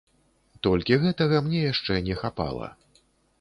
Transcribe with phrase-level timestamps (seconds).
[0.67, 2.73] Толькі гэтага мне яшчэ не хапала!